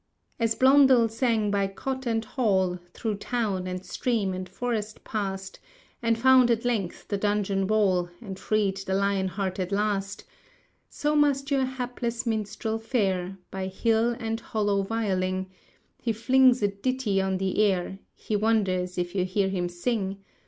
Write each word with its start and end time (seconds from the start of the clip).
As 0.39 0.55
Blondel 0.55 1.09
sang 1.09 1.51
by 1.51 1.67
cot 1.67 2.07
and 2.07 2.25
hall, 2.25 2.79
Through 2.91 3.17
town 3.17 3.67
and 3.67 3.85
stream 3.85 4.33
and 4.33 4.49
forest 4.49 5.03
passed, 5.03 5.59
And 6.01 6.17
found, 6.17 6.49
at 6.49 6.65
length, 6.65 7.07
the 7.09 7.19
dungeon 7.19 7.67
wall, 7.67 8.09
And 8.19 8.39
freed 8.39 8.77
the 8.77 8.95
Lion 8.95 9.27
heart 9.27 9.59
at 9.59 9.71
last— 9.71 10.23
So 10.89 11.15
must 11.15 11.51
your 11.51 11.65
hapless 11.65 12.25
minstrel 12.25 12.79
fare, 12.79 13.37
By 13.51 13.67
hill 13.67 14.15
and 14.19 14.39
hollow 14.39 14.81
violing; 14.81 15.51
He 16.01 16.13
flings 16.13 16.63
a 16.63 16.67
ditty 16.69 17.21
on 17.21 17.37
the 17.37 17.61
air, 17.63 17.99
He 18.15 18.35
wonders 18.35 18.97
if 18.97 19.13
you 19.13 19.23
hear 19.23 19.49
him 19.49 19.69
sing! 19.69 20.17